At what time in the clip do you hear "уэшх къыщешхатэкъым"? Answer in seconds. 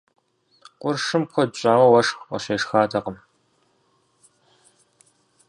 1.91-3.17